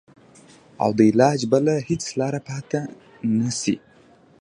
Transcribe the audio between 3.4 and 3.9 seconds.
شي.